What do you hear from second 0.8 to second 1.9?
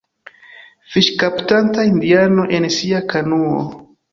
Fiŝkaptanta